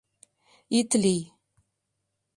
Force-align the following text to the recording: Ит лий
Ит 0.79 0.89
лий 1.01 1.21